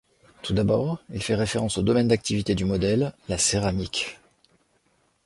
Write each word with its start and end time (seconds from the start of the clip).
Tout 0.41 0.55
d'abord, 0.55 0.97
il 1.13 1.21
fait 1.21 1.35
référence 1.35 1.77
au 1.77 1.83
domaine 1.83 2.07
d'activité 2.07 2.55
du 2.55 2.65
modèle, 2.65 3.13
la 3.29 3.37
céramique. 3.37 4.17